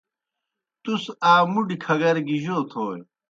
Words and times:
تُس 0.83 1.03
آ 1.31 1.33
مُڈیْ 1.51 1.75
کھگَر 1.83 2.15
گیْ 2.27 2.37
جوْ 2.43 2.57
تھوئے؟ 2.69 2.99